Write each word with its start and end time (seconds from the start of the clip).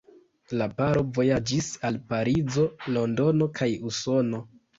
La 0.61 0.67
paro 0.77 1.03
vojaĝis 1.17 1.67
al 1.91 1.99
Parizo, 2.15 2.65
Londono 2.97 3.51
kaj 3.61 3.71
Usono. 3.93 4.43